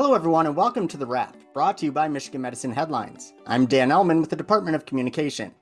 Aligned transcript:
Hello, 0.00 0.14
everyone, 0.14 0.46
and 0.46 0.56
welcome 0.56 0.88
to 0.88 0.96
The 0.96 1.04
Wrap, 1.04 1.36
brought 1.52 1.76
to 1.76 1.84
you 1.84 1.92
by 1.92 2.08
Michigan 2.08 2.40
Medicine 2.40 2.72
Headlines. 2.72 3.34
I'm 3.46 3.66
Dan 3.66 3.90
Ellman 3.90 4.22
with 4.22 4.30
the 4.30 4.34
Department 4.34 4.74
of 4.74 4.86
Communication. 4.86 5.54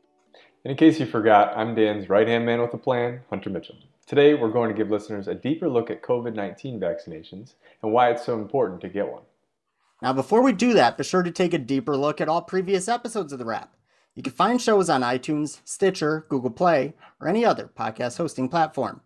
And 0.65 0.71
in 0.71 0.77
case 0.77 1.01
you 1.01 1.07
forgot, 1.07 1.53
I'm 1.57 1.75
Dan's 1.75 2.09
right 2.09 2.29
hand 2.29 2.47
man 2.47 2.61
with 2.61 2.73
a 2.73 2.79
plan, 2.79 3.19
Hunter 3.31 3.51
Mitchell. 3.51 3.75
Today, 4.07 4.35
we're 4.35 4.53
going 4.53 4.69
to 4.69 4.77
give 4.77 4.93
listeners 4.93 5.27
a 5.27 5.35
deeper 5.35 5.69
look 5.69 5.91
at 5.91 6.05
COVID 6.05 6.37
19 6.37 6.79
vaccinations 6.79 7.55
and 7.83 7.91
why 7.91 8.11
it's 8.11 8.25
so 8.25 8.39
important 8.39 8.81
to 8.83 8.89
get 8.89 9.11
one. 9.11 9.25
Now, 10.03 10.13
before 10.13 10.41
we 10.41 10.53
do 10.53 10.73
that, 10.73 10.97
be 10.97 11.03
sure 11.03 11.25
to 11.25 11.33
take 11.33 11.53
a 11.53 11.59
deeper 11.59 11.97
look 11.97 12.21
at 12.21 12.29
all 12.29 12.43
previous 12.43 12.87
episodes 12.87 13.33
of 13.33 13.41
The 13.41 13.45
Wrap. 13.45 13.75
You 14.15 14.23
can 14.23 14.33
find 14.33 14.63
shows 14.63 14.89
on 14.89 15.03
iTunes, 15.03 15.63
Stitcher, 15.65 16.27
Google 16.29 16.53
Play, 16.53 16.95
or 17.21 17.27
any 17.27 17.45
other 17.45 17.69
podcast 17.77 18.19
hosting 18.19 18.49
platform. 18.49 19.01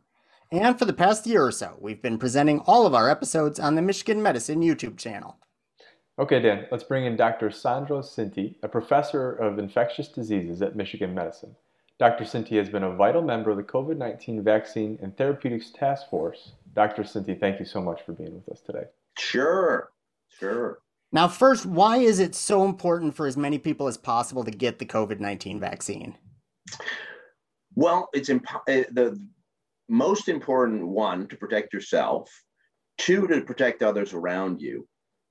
And 0.52 0.78
for 0.78 0.84
the 0.84 0.92
past 0.92 1.26
year 1.26 1.46
or 1.46 1.50
so, 1.50 1.76
we've 1.80 2.02
been 2.02 2.18
presenting 2.18 2.60
all 2.66 2.86
of 2.86 2.94
our 2.94 3.08
episodes 3.08 3.58
on 3.58 3.74
the 3.74 3.80
Michigan 3.80 4.22
Medicine 4.22 4.60
YouTube 4.60 4.98
channel. 4.98 5.38
Okay, 6.18 6.40
Dan, 6.40 6.66
let's 6.70 6.84
bring 6.84 7.06
in 7.06 7.16
Dr. 7.16 7.50
Sandro 7.50 8.02
Cinti, 8.02 8.56
a 8.62 8.68
professor 8.68 9.32
of 9.32 9.58
infectious 9.58 10.08
diseases 10.08 10.60
at 10.60 10.76
Michigan 10.76 11.14
Medicine. 11.14 11.56
Dr. 11.98 12.24
Cinti 12.24 12.58
has 12.58 12.68
been 12.68 12.82
a 12.82 12.94
vital 12.94 13.22
member 13.22 13.50
of 13.50 13.56
the 13.56 13.62
COVID 13.62 13.96
19 13.96 14.44
Vaccine 14.44 14.98
and 15.00 15.16
Therapeutics 15.16 15.70
Task 15.70 16.10
Force. 16.10 16.52
Dr. 16.74 17.02
Cinti, 17.02 17.40
thank 17.40 17.58
you 17.58 17.64
so 17.64 17.80
much 17.80 18.02
for 18.02 18.12
being 18.12 18.34
with 18.34 18.46
us 18.50 18.60
today. 18.60 18.84
Sure, 19.16 19.90
sure. 20.38 20.80
Now, 21.12 21.28
first, 21.28 21.64
why 21.64 21.96
is 21.96 22.18
it 22.18 22.34
so 22.34 22.66
important 22.66 23.16
for 23.16 23.26
as 23.26 23.38
many 23.38 23.58
people 23.58 23.88
as 23.88 23.96
possible 23.96 24.44
to 24.44 24.50
get 24.50 24.78
the 24.78 24.86
COVID 24.86 25.18
19 25.18 25.58
vaccine? 25.58 26.18
Well, 27.74 28.10
it's 28.12 28.28
imp- 28.28 28.54
uh, 28.54 28.84
the 28.90 29.18
most 29.88 30.28
important 30.28 30.86
one 30.86 31.28
to 31.28 31.36
protect 31.36 31.72
yourself, 31.72 32.30
two 32.98 33.26
to 33.26 33.42
protect 33.42 33.82
others 33.82 34.12
around 34.12 34.60
you, 34.60 34.86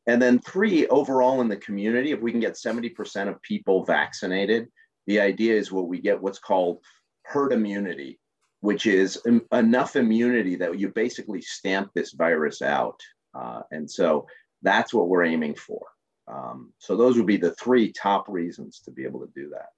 and 0.08 0.22
then 0.22 0.40
three 0.40 0.88
overall 0.88 1.42
in 1.42 1.48
the 1.48 1.58
community. 1.58 2.12
If 2.12 2.22
we 2.22 2.32
can 2.32 2.40
get 2.40 2.54
70% 2.54 3.28
of 3.28 3.42
people 3.42 3.86
vaccinated, 3.86 4.68
the 5.08 5.20
idea 5.20 5.56
is 5.56 5.72
what 5.72 5.88
we 5.88 6.00
get 6.00 6.22
what's 6.22 6.40
called 6.40 6.80
herd 7.24 7.54
immunity, 7.54 8.20
which 8.62 8.86
is 8.86 9.20
em- 9.26 9.46
enough 9.52 9.96
immunity 9.96 10.56
that 10.56 10.80
you 10.80 10.90
basically 10.90 11.42
stamp 11.42 11.92
this 11.94 12.14
virus 12.14 12.62
out. 12.62 13.00
Uh, 13.34 13.62
and 13.72 13.90
so 13.90 14.26
that's 14.62 14.94
what 14.94 15.08
we're 15.08 15.24
aiming 15.24 15.56
for. 15.56 15.82
Um, 16.28 16.72
so 16.78 16.96
those 16.96 17.18
would 17.18 17.26
be 17.26 17.38
the 17.38 17.56
three 17.56 17.92
top 17.92 18.26
reasons 18.28 18.80
to 18.86 18.92
be 18.92 19.04
able 19.04 19.20
to 19.22 19.32
do 19.36 19.50
that. 19.50 19.70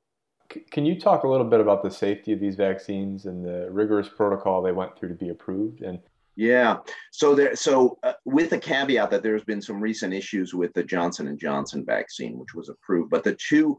Can 0.72 0.86
you 0.86 0.99
talk 0.99 1.23
a 1.23 1.27
little 1.27 1.47
bit 1.47 1.59
about 1.59 1.83
the 1.83 1.89
safety 1.89 2.31
of 2.31 2.39
these 2.39 2.55
vaccines 2.55 3.25
and 3.25 3.44
the 3.44 3.69
rigorous 3.72 4.09
protocol 4.09 4.61
they 4.61 4.72
went 4.72 4.97
through 4.97 5.09
to 5.09 5.16
be 5.16 5.30
approved? 5.30 5.81
And 5.81 6.00
yeah, 6.35 6.77
so 7.11 7.35
there, 7.35 7.55
so 7.55 7.97
uh, 8.03 8.13
with 8.25 8.53
a 8.53 8.59
caveat 8.59 9.09
that 9.11 9.23
there's 9.23 9.44
been 9.44 9.61
some 9.61 9.80
recent 9.80 10.13
issues 10.13 10.53
with 10.53 10.73
the 10.73 10.83
Johnson 10.83 11.27
and 11.27 11.39
Johnson 11.39 11.85
vaccine, 11.85 12.38
which 12.38 12.53
was 12.53 12.69
approved, 12.69 13.09
but 13.09 13.23
the 13.23 13.35
two 13.35 13.77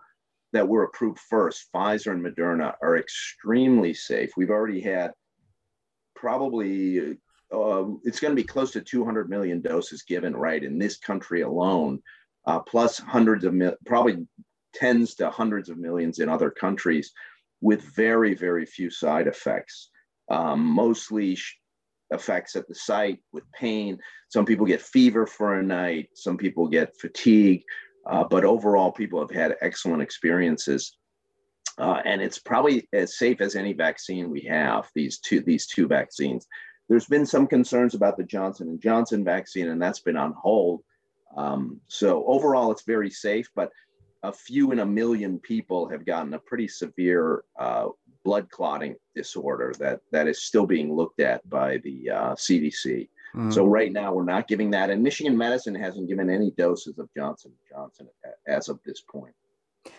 that 0.52 0.66
were 0.66 0.84
approved 0.84 1.18
first, 1.18 1.68
Pfizer 1.74 2.12
and 2.12 2.24
Moderna, 2.24 2.74
are 2.80 2.96
extremely 2.96 3.92
safe. 3.92 4.30
We've 4.36 4.50
already 4.50 4.80
had 4.80 5.10
probably 6.14 7.16
uh, 7.52 7.84
it's 8.04 8.20
going 8.20 8.32
to 8.32 8.40
be 8.40 8.46
close 8.46 8.70
to 8.72 8.80
200 8.80 9.28
million 9.28 9.60
doses 9.60 10.02
given 10.02 10.34
right 10.34 10.62
in 10.62 10.78
this 10.78 10.96
country 10.96 11.42
alone, 11.42 12.00
uh, 12.46 12.60
plus 12.60 12.98
hundreds 12.98 13.44
of 13.44 13.54
mil- 13.54 13.76
probably 13.84 14.26
tens 14.74 15.14
to 15.16 15.30
hundreds 15.30 15.68
of 15.68 15.78
millions 15.78 16.18
in 16.18 16.28
other 16.28 16.50
countries 16.50 17.12
with 17.60 17.82
very, 17.94 18.34
very 18.34 18.66
few 18.66 18.90
side 18.90 19.26
effects, 19.26 19.90
um, 20.30 20.64
mostly 20.64 21.38
effects 22.10 22.56
at 22.56 22.68
the 22.68 22.74
site 22.74 23.20
with 23.32 23.50
pain. 23.52 23.98
Some 24.28 24.44
people 24.44 24.66
get 24.66 24.82
fever 24.82 25.26
for 25.26 25.54
a 25.54 25.62
night, 25.62 26.10
some 26.14 26.36
people 26.36 26.68
get 26.68 26.96
fatigue, 27.00 27.62
uh, 28.06 28.24
but 28.24 28.44
overall, 28.44 28.92
people 28.92 29.20
have 29.20 29.30
had 29.30 29.56
excellent 29.60 30.02
experiences. 30.02 30.96
Uh, 31.78 32.00
and 32.04 32.20
it's 32.20 32.38
probably 32.38 32.86
as 32.92 33.18
safe 33.18 33.40
as 33.40 33.56
any 33.56 33.72
vaccine 33.72 34.30
we 34.30 34.42
have. 34.42 34.88
These 34.94 35.18
two, 35.18 35.40
these 35.40 35.66
two 35.66 35.88
vaccines. 35.88 36.46
There's 36.88 37.06
been 37.06 37.26
some 37.26 37.46
concerns 37.46 37.94
about 37.94 38.16
the 38.16 38.24
Johnson 38.24 38.68
and 38.68 38.80
Johnson 38.80 39.24
vaccine, 39.24 39.68
and 39.68 39.80
that's 39.80 40.00
been 40.00 40.16
on 40.16 40.34
hold. 40.34 40.82
Um, 41.36 41.80
so 41.88 42.24
overall, 42.26 42.70
it's 42.70 42.84
very 42.84 43.10
safe, 43.10 43.48
but 43.56 43.70
a 44.24 44.32
few 44.32 44.72
in 44.72 44.80
a 44.80 44.86
million 44.86 45.38
people 45.38 45.86
have 45.88 46.06
gotten 46.06 46.32
a 46.34 46.38
pretty 46.38 46.66
severe 46.66 47.44
uh, 47.58 47.88
blood 48.24 48.48
clotting 48.50 48.96
disorder 49.14 49.74
that 49.78 50.00
that 50.10 50.26
is 50.26 50.42
still 50.42 50.66
being 50.66 50.92
looked 50.92 51.20
at 51.20 51.48
by 51.48 51.76
the 51.78 52.10
uh, 52.10 52.34
CDC. 52.34 53.08
Mm. 53.36 53.52
So 53.52 53.66
right 53.66 53.92
now 53.92 54.14
we're 54.14 54.24
not 54.24 54.48
giving 54.48 54.70
that, 54.70 54.90
and 54.90 55.02
Michigan 55.02 55.36
Medicine 55.36 55.74
hasn't 55.74 56.08
given 56.08 56.30
any 56.30 56.50
doses 56.52 56.98
of 56.98 57.08
Johnson 57.14 57.52
Johnson 57.70 58.08
as 58.46 58.68
of 58.68 58.80
this 58.84 59.02
point. 59.02 59.34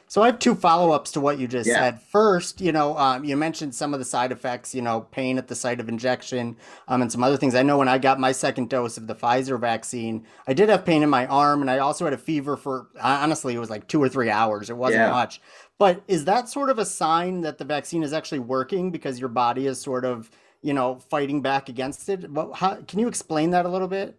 So 0.07 0.21
I 0.21 0.27
have 0.27 0.39
two 0.39 0.55
follow-ups 0.55 1.11
to 1.13 1.19
what 1.19 1.39
you 1.39 1.47
just 1.47 1.67
yeah. 1.67 1.79
said. 1.79 2.01
First, 2.01 2.61
you 2.61 2.71
know, 2.71 2.97
um, 2.97 3.23
you 3.23 3.35
mentioned 3.35 3.73
some 3.73 3.93
of 3.93 3.99
the 3.99 4.05
side 4.05 4.31
effects, 4.31 4.75
you 4.75 4.81
know, 4.81 5.01
pain 5.11 5.37
at 5.37 5.47
the 5.47 5.55
site 5.55 5.79
of 5.79 5.89
injection, 5.89 6.55
um, 6.87 7.01
and 7.01 7.11
some 7.11 7.23
other 7.23 7.37
things. 7.37 7.55
I 7.55 7.63
know 7.63 7.77
when 7.77 7.87
I 7.87 7.97
got 7.97 8.19
my 8.19 8.31
second 8.31 8.69
dose 8.69 8.97
of 8.97 9.07
the 9.07 9.15
Pfizer 9.15 9.59
vaccine, 9.59 10.25
I 10.47 10.53
did 10.53 10.69
have 10.69 10.85
pain 10.85 11.01
in 11.01 11.09
my 11.09 11.25
arm, 11.25 11.61
and 11.61 11.71
I 11.71 11.79
also 11.79 12.05
had 12.05 12.13
a 12.13 12.17
fever 12.17 12.55
for 12.55 12.87
honestly, 13.01 13.55
it 13.55 13.59
was 13.59 13.69
like 13.69 13.87
two 13.87 14.01
or 14.01 14.07
three 14.07 14.29
hours. 14.29 14.69
It 14.69 14.77
wasn't 14.77 15.01
yeah. 15.01 15.11
much. 15.11 15.41
But 15.77 16.03
is 16.07 16.25
that 16.25 16.49
sort 16.49 16.69
of 16.69 16.79
a 16.79 16.85
sign 16.85 17.41
that 17.41 17.57
the 17.57 17.65
vaccine 17.65 18.03
is 18.03 18.13
actually 18.13 18.39
working 18.39 18.91
because 18.91 19.19
your 19.19 19.29
body 19.29 19.67
is 19.67 19.81
sort 19.81 20.05
of, 20.05 20.29
you 20.61 20.73
know, 20.73 20.95
fighting 20.95 21.41
back 21.41 21.67
against 21.67 22.07
it? 22.09 22.25
How, 22.53 22.75
can 22.87 22.99
you 22.99 23.07
explain 23.07 23.49
that 23.49 23.65
a 23.65 23.69
little 23.69 23.89
bit? 23.89 24.15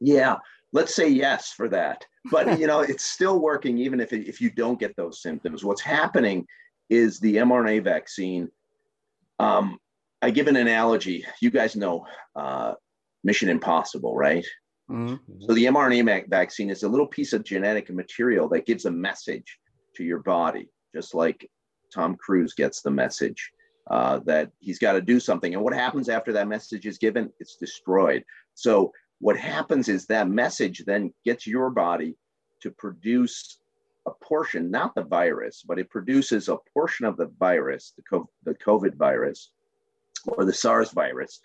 Yeah, 0.00 0.36
let's 0.76 0.94
say 0.94 1.08
yes 1.08 1.52
for 1.52 1.68
that. 1.70 2.04
But 2.30 2.58
you 2.60 2.66
know 2.66 2.80
it's 2.80 3.04
still 3.04 3.40
working 3.40 3.78
even 3.78 3.98
if 4.00 4.12
if 4.12 4.40
you 4.40 4.50
don't 4.50 4.78
get 4.78 4.94
those 4.96 5.22
symptoms. 5.22 5.64
What's 5.64 5.82
happening 5.82 6.46
is 6.88 7.18
the 7.18 7.34
mrna 7.36 7.82
vaccine 7.82 8.48
um, 9.40 9.78
i 10.22 10.30
give 10.30 10.46
an 10.46 10.56
analogy. 10.56 11.24
You 11.40 11.50
guys 11.50 11.74
know 11.74 12.06
uh, 12.36 12.74
mission 13.24 13.48
impossible 13.48 14.14
right? 14.16 14.46
Mm-hmm. 14.88 15.40
so 15.40 15.52
the 15.52 15.64
mrna 15.64 16.28
vaccine 16.28 16.70
is 16.70 16.84
a 16.84 16.88
little 16.88 17.08
piece 17.08 17.32
of 17.32 17.42
genetic 17.42 17.90
material 17.90 18.48
that 18.50 18.66
gives 18.66 18.84
a 18.84 18.90
message 18.90 19.58
to 19.96 20.04
your 20.04 20.20
body 20.20 20.68
just 20.94 21.12
like 21.12 21.50
tom 21.92 22.14
cruise 22.24 22.54
gets 22.54 22.82
the 22.82 22.90
message 22.92 23.50
uh, 23.90 24.20
that 24.26 24.50
he's 24.58 24.78
got 24.78 24.92
to 24.92 25.00
do 25.00 25.20
something. 25.20 25.54
And 25.54 25.62
what 25.62 25.72
happens 25.72 26.08
after 26.08 26.32
that 26.32 26.48
message 26.48 26.86
is 26.86 26.98
given? 26.98 27.32
It's 27.38 27.56
destroyed. 27.56 28.24
So 28.54 28.92
what 29.20 29.36
happens 29.36 29.88
is 29.88 30.06
that 30.06 30.28
message 30.28 30.84
then 30.86 31.12
gets 31.24 31.46
your 31.46 31.70
body 31.70 32.16
to 32.62 32.70
produce 32.70 33.58
a 34.06 34.10
portion, 34.22 34.70
not 34.70 34.94
the 34.94 35.02
virus, 35.02 35.64
but 35.66 35.78
it 35.78 35.90
produces 35.90 36.48
a 36.48 36.58
portion 36.72 37.06
of 37.06 37.16
the 37.16 37.30
virus, 37.38 37.92
the, 38.44 38.54
COVID 38.54 38.94
virus 38.94 39.50
or 40.26 40.44
the 40.44 40.52
SARS 40.52 40.92
virus, 40.92 41.40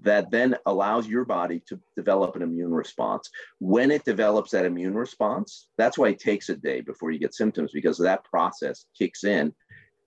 that 0.00 0.30
then 0.30 0.56
allows 0.66 1.06
your 1.06 1.24
body 1.24 1.62
to 1.68 1.80
develop 1.96 2.36
an 2.36 2.42
immune 2.42 2.72
response. 2.72 3.30
When 3.58 3.90
it 3.90 4.04
develops 4.04 4.50
that 4.50 4.66
immune 4.66 4.94
response, 4.94 5.68
that's 5.76 5.96
why 5.96 6.08
it 6.08 6.18
takes 6.18 6.48
a 6.48 6.56
day 6.56 6.80
before 6.80 7.10
you 7.10 7.18
get 7.18 7.34
symptoms 7.34 7.70
because 7.72 7.98
that 7.98 8.24
process 8.24 8.86
kicks 8.96 9.24
in. 9.24 9.54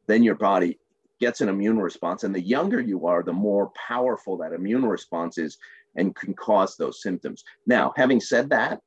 Then 0.07 0.23
your 0.23 0.35
body 0.35 0.79
gets 1.19 1.41
an 1.41 1.50
immune 1.50 1.79
response. 1.79 2.23
And 2.23 2.33
the 2.33 2.41
younger 2.41 2.79
you 2.79 3.07
are, 3.07 3.23
the 3.23 3.33
more 3.33 3.72
powerful 3.88 4.38
that 4.38 4.53
immune 4.53 4.85
response 4.85 5.38
is 5.38 5.57
and 5.97 6.15
can 6.15 6.33
cause 6.33 6.77
those 6.77 7.01
symptoms. 7.01 7.43
Now, 7.65 7.93
having 7.97 8.21
said 8.21 8.49
that, 8.51 8.79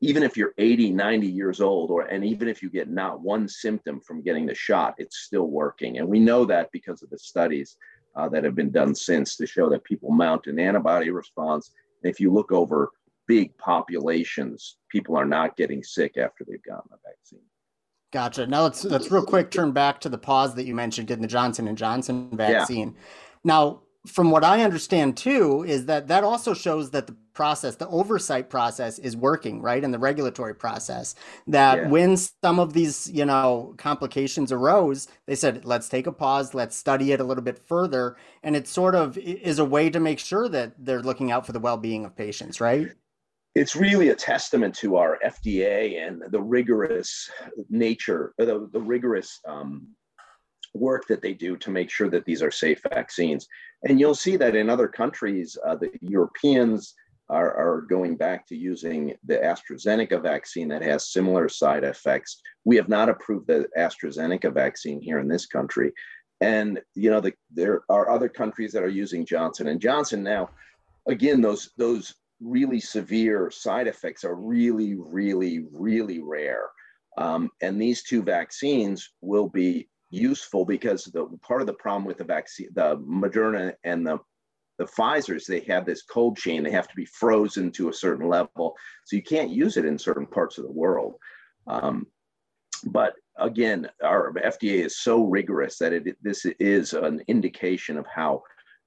even 0.00 0.22
if 0.22 0.36
you're 0.36 0.54
80, 0.58 0.90
90 0.90 1.26
years 1.26 1.60
old, 1.60 1.90
or 1.90 2.02
and 2.02 2.24
even 2.24 2.48
if 2.48 2.62
you 2.62 2.70
get 2.70 2.88
not 2.88 3.20
one 3.20 3.48
symptom 3.48 4.00
from 4.00 4.22
getting 4.22 4.46
the 4.46 4.54
shot, 4.54 4.94
it's 4.98 5.18
still 5.18 5.48
working. 5.48 5.98
And 5.98 6.08
we 6.08 6.18
know 6.18 6.44
that 6.44 6.70
because 6.72 7.02
of 7.02 7.10
the 7.10 7.18
studies 7.18 7.76
uh, 8.16 8.28
that 8.28 8.44
have 8.44 8.54
been 8.54 8.70
done 8.70 8.94
since 8.94 9.36
to 9.36 9.46
show 9.46 9.68
that 9.70 9.84
people 9.84 10.10
mount 10.10 10.46
an 10.46 10.58
antibody 10.58 11.10
response. 11.10 11.72
And 12.02 12.10
if 12.10 12.20
you 12.20 12.32
look 12.32 12.52
over 12.52 12.90
big 13.26 13.56
populations, 13.58 14.76
people 14.88 15.16
are 15.16 15.26
not 15.26 15.56
getting 15.56 15.82
sick 15.82 16.16
after 16.16 16.44
they've 16.44 16.62
gotten 16.62 16.90
the 16.90 16.98
vaccine. 17.04 17.44
Gotcha. 18.12 18.46
Now 18.46 18.62
let's 18.62 18.84
let's 18.84 19.10
real 19.10 19.24
quick 19.24 19.50
turn 19.50 19.72
back 19.72 20.00
to 20.00 20.08
the 20.08 20.16
pause 20.16 20.54
that 20.54 20.64
you 20.64 20.74
mentioned 20.74 21.08
getting 21.08 21.22
the 21.22 21.28
Johnson 21.28 21.68
and 21.68 21.76
Johnson 21.76 22.30
vaccine. 22.32 22.94
Yeah. 22.94 23.00
Now, 23.44 23.82
from 24.08 24.30
what 24.30 24.44
I 24.44 24.62
understand 24.62 25.16
too, 25.16 25.64
is 25.64 25.86
that 25.86 26.08
that 26.08 26.24
also 26.24 26.54
shows 26.54 26.90
that 26.90 27.06
the 27.06 27.16
process, 27.34 27.76
the 27.76 27.88
oversight 27.88 28.50
process 28.50 28.98
is 28.98 29.16
working, 29.16 29.62
right? 29.62 29.84
And 29.84 29.94
the 29.94 29.98
regulatory 29.98 30.54
process 30.54 31.14
that 31.46 31.78
yeah. 31.78 31.88
when 31.88 32.16
some 32.16 32.58
of 32.58 32.72
these, 32.72 33.08
you 33.12 33.24
know, 33.24 33.74
complications 33.78 34.50
arose, 34.50 35.06
they 35.26 35.36
said, 35.36 35.64
let's 35.64 35.88
take 35.88 36.08
a 36.08 36.12
pause, 36.12 36.52
let's 36.52 36.74
study 36.74 37.12
it 37.12 37.20
a 37.20 37.24
little 37.24 37.44
bit 37.44 37.58
further. 37.58 38.16
And 38.42 38.56
it 38.56 38.66
sort 38.66 38.96
of 38.96 39.16
is 39.18 39.60
a 39.60 39.64
way 39.64 39.88
to 39.90 40.00
make 40.00 40.18
sure 40.18 40.48
that 40.48 40.72
they're 40.78 41.02
looking 41.02 41.30
out 41.30 41.46
for 41.46 41.52
the 41.52 41.60
well-being 41.60 42.04
of 42.04 42.16
patients, 42.16 42.60
right? 42.60 42.88
It's 43.54 43.76
really 43.76 44.08
a 44.08 44.14
testament 44.14 44.74
to 44.76 44.96
our 44.96 45.18
FDA 45.24 46.06
and 46.06 46.22
the 46.30 46.40
rigorous 46.40 47.30
nature, 47.70 48.34
the, 48.38 48.68
the 48.72 48.80
rigorous 48.80 49.40
um, 49.46 49.88
work 50.74 51.06
that 51.08 51.22
they 51.22 51.34
do 51.34 51.56
to 51.56 51.70
make 51.70 51.90
sure 51.90 52.10
that 52.10 52.24
these 52.24 52.42
are 52.42 52.50
safe 52.50 52.80
vaccines. 52.92 53.46
And 53.84 53.98
you'll 53.98 54.14
see 54.14 54.36
that 54.36 54.56
in 54.56 54.68
other 54.68 54.88
countries, 54.88 55.56
uh, 55.66 55.76
the 55.76 55.90
Europeans, 56.00 56.94
are, 57.30 57.54
are 57.54 57.82
going 57.82 58.16
back 58.16 58.46
to 58.46 58.56
using 58.56 59.14
the 59.24 59.36
AstraZeneca 59.36 60.22
vaccine 60.22 60.68
that 60.68 60.82
has 60.82 61.12
similar 61.12 61.48
side 61.48 61.84
effects. 61.84 62.40
We 62.64 62.76
have 62.76 62.88
not 62.88 63.08
approved 63.08 63.48
the 63.48 63.68
AstraZeneca 63.76 64.52
vaccine 64.52 65.00
here 65.00 65.18
in 65.18 65.28
this 65.28 65.46
country. 65.46 65.92
And 66.40 66.80
you 66.94 67.10
know, 67.10 67.20
the, 67.20 67.34
there 67.52 67.82
are 67.88 68.10
other 68.10 68.28
countries 68.28 68.72
that 68.72 68.82
are 68.82 68.88
using 68.88 69.26
Johnson 69.26 69.68
and 69.68 69.80
Johnson 69.80 70.22
now. 70.22 70.50
Again, 71.06 71.40
those 71.40 71.70
those 71.76 72.14
really 72.40 72.80
severe 72.80 73.50
side 73.50 73.88
effects 73.88 74.24
are 74.24 74.36
really, 74.36 74.94
really, 74.94 75.64
really 75.72 76.20
rare. 76.20 76.68
Um, 77.16 77.50
and 77.60 77.80
these 77.80 78.04
two 78.04 78.22
vaccines 78.22 79.10
will 79.20 79.48
be 79.48 79.88
useful 80.10 80.64
because 80.64 81.04
the 81.04 81.26
part 81.42 81.60
of 81.60 81.66
the 81.66 81.74
problem 81.74 82.04
with 82.04 82.18
the 82.18 82.24
vaccine, 82.24 82.68
the 82.74 82.96
Moderna 82.98 83.74
and 83.84 84.06
the 84.06 84.18
the 84.78 84.84
Pfizer's, 84.84 85.44
they 85.44 85.60
have 85.60 85.84
this 85.84 86.02
cold 86.02 86.36
chain. 86.36 86.62
They 86.62 86.70
have 86.70 86.86
to 86.86 86.94
be 86.94 87.04
frozen 87.04 87.72
to 87.72 87.88
a 87.88 87.92
certain 87.92 88.28
level, 88.28 88.76
so 89.04 89.16
you 89.16 89.22
can't 89.22 89.50
use 89.50 89.76
it 89.76 89.84
in 89.84 89.98
certain 89.98 90.26
parts 90.26 90.56
of 90.56 90.64
the 90.64 90.70
world. 90.70 91.16
Um, 91.66 92.06
but 92.86 93.14
again, 93.38 93.88
our 94.04 94.32
FDA 94.34 94.84
is 94.84 95.00
so 95.00 95.24
rigorous 95.24 95.78
that 95.78 95.92
it, 95.92 96.16
this 96.22 96.46
is 96.60 96.92
an 96.92 97.22
indication 97.26 97.98
of 97.98 98.06
how 98.06 98.42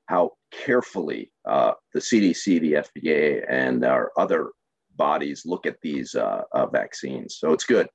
how 0.07 0.31
carefully 0.51 1.31
uh, 1.45 1.73
the 1.93 1.99
CDC, 1.99 2.59
the 2.59 2.73
FDA, 2.73 3.45
and 3.49 3.85
our 3.85 4.11
other 4.17 4.51
bodies 4.95 5.43
look 5.45 5.65
at 5.65 5.79
these 5.81 6.15
uh, 6.15 6.41
uh, 6.53 6.65
vaccines. 6.67 7.37
So 7.39 7.53
it's 7.53 7.63
good. 7.63 7.87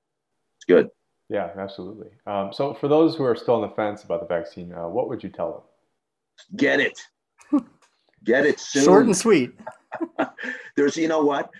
It's 0.57 0.65
good. 0.67 0.89
Yeah, 1.29 1.51
absolutely. 1.59 2.09
Um, 2.27 2.53
so 2.53 2.75
for 2.75 2.89
those 2.89 3.17
who 3.17 3.25
are 3.25 3.35
still 3.35 3.57
on 3.57 3.63
the 3.63 3.75
fence 3.75 4.05
about 4.05 4.21
the 4.21 4.27
vaccine, 4.27 4.73
uh, 4.73 4.89
what 4.89 5.09
would 5.09 5.23
you 5.23 5.29
tell 5.29 5.53
them? 5.53 6.57
Get 6.57 6.81
it. 6.81 7.01
Get 8.25 8.47
it 8.47 8.61
soon. 8.61 8.85
Short 8.85 9.07
and 9.07 9.17
sweet. 9.17 9.53
There's, 10.77 10.97
you 10.97 11.09
know 11.09 11.25
what? 11.25 11.51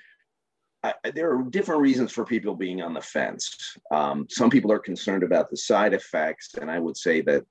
I, 0.83 0.95
there 1.15 1.33
are 1.33 1.43
different 1.43 1.81
reasons 1.81 2.13
for 2.13 2.25
people 2.25 2.55
being 2.55 2.83
on 2.83 2.95
the 2.95 3.01
fence. 3.01 3.77
Um, 3.91 4.27
some 4.29 4.51
people 4.51 4.71
are 4.71 4.79
concerned 4.79 5.23
about 5.23 5.51
the 5.51 5.57
side 5.57 5.95
effects, 5.95 6.55
and 6.61 6.71
I 6.71 6.79
would 6.79 6.97
say 6.97 7.21
that 7.23 7.45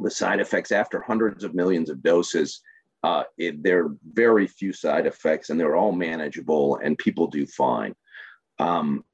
the 0.00 0.10
side 0.10 0.40
effects 0.40 0.72
after 0.72 1.00
hundreds 1.00 1.44
of 1.44 1.54
millions 1.54 1.90
of 1.90 2.02
doses, 2.02 2.60
uh, 3.02 3.24
it, 3.38 3.62
there 3.62 3.84
are 3.84 3.96
very 4.12 4.46
few 4.46 4.72
side 4.72 5.06
effects, 5.06 5.50
and 5.50 5.60
they're 5.60 5.76
all 5.76 5.92
manageable, 5.92 6.76
and 6.82 6.98
people 6.98 7.28
do 7.28 7.46
fine. 7.46 7.94
Um, 8.58 9.04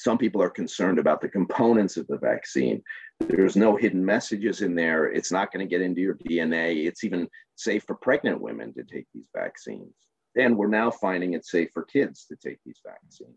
some 0.00 0.16
people 0.16 0.42
are 0.42 0.50
concerned 0.50 0.98
about 0.98 1.20
the 1.20 1.28
components 1.28 1.98
of 1.98 2.06
the 2.06 2.16
vaccine. 2.16 2.82
There's 3.20 3.54
no 3.54 3.76
hidden 3.76 4.02
messages 4.02 4.62
in 4.62 4.74
there. 4.74 5.04
It's 5.04 5.30
not 5.30 5.52
going 5.52 5.66
to 5.66 5.70
get 5.70 5.82
into 5.82 6.00
your 6.00 6.14
DNA. 6.14 6.86
It's 6.86 7.04
even 7.04 7.28
safe 7.56 7.84
for 7.86 7.96
pregnant 7.96 8.40
women 8.40 8.72
to 8.74 8.82
take 8.82 9.06
these 9.12 9.28
vaccines. 9.36 9.92
And 10.36 10.56
we're 10.56 10.68
now 10.68 10.90
finding 10.90 11.34
it 11.34 11.44
safe 11.44 11.68
for 11.74 11.82
kids 11.84 12.24
to 12.30 12.36
take 12.36 12.58
these 12.64 12.80
vaccines. 12.82 13.36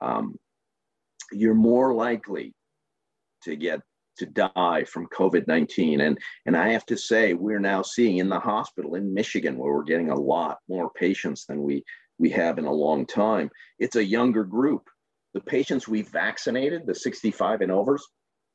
Um, 0.00 0.36
you're 1.32 1.54
more 1.54 1.92
likely 1.92 2.54
to 3.42 3.56
get 3.56 3.80
to 4.18 4.26
die 4.26 4.84
from 4.84 5.08
COVID 5.08 5.48
19. 5.48 6.02
And, 6.02 6.18
and 6.46 6.56
I 6.56 6.68
have 6.68 6.86
to 6.86 6.96
say, 6.96 7.34
we're 7.34 7.58
now 7.58 7.82
seeing 7.82 8.18
in 8.18 8.28
the 8.28 8.38
hospital 8.38 8.94
in 8.94 9.12
Michigan, 9.12 9.58
where 9.58 9.74
we're 9.74 9.82
getting 9.82 10.10
a 10.10 10.20
lot 10.20 10.58
more 10.68 10.90
patients 10.90 11.46
than 11.46 11.64
we, 11.64 11.82
we 12.18 12.30
have 12.30 12.58
in 12.58 12.66
a 12.66 12.72
long 12.72 13.06
time, 13.06 13.50
it's 13.80 13.96
a 13.96 14.04
younger 14.04 14.44
group. 14.44 14.88
The 15.34 15.40
patients 15.40 15.86
we 15.86 16.02
vaccinated, 16.02 16.86
the 16.86 16.94
65 16.94 17.60
and 17.60 17.72
overs, 17.72 18.04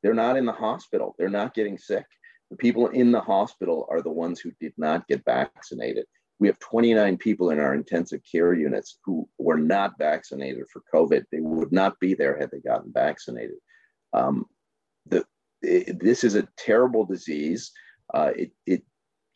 they're 0.02 0.14
not 0.14 0.36
in 0.36 0.44
the 0.44 0.52
hospital. 0.52 1.14
They're 1.18 1.28
not 1.28 1.54
getting 1.54 1.78
sick. 1.78 2.04
The 2.50 2.56
people 2.56 2.88
in 2.88 3.10
the 3.10 3.20
hospital 3.20 3.86
are 3.90 4.02
the 4.02 4.10
ones 4.10 4.40
who 4.40 4.52
did 4.60 4.72
not 4.76 5.08
get 5.08 5.24
vaccinated. 5.24 6.04
We 6.38 6.48
have 6.48 6.58
29 6.58 7.16
people 7.16 7.50
in 7.50 7.58
our 7.58 7.74
intensive 7.74 8.20
care 8.30 8.52
units 8.52 8.98
who 9.04 9.28
were 9.38 9.56
not 9.56 9.98
vaccinated 9.98 10.64
for 10.70 10.82
COVID. 10.94 11.24
They 11.32 11.40
would 11.40 11.72
not 11.72 11.98
be 11.98 12.14
there 12.14 12.38
had 12.38 12.50
they 12.50 12.60
gotten 12.60 12.92
vaccinated. 12.92 13.56
Um, 14.12 14.44
the, 15.06 15.24
it, 15.62 15.98
this 15.98 16.24
is 16.24 16.34
a 16.34 16.48
terrible 16.58 17.06
disease. 17.06 17.72
Uh, 18.12 18.32
it, 18.36 18.50
it 18.66 18.82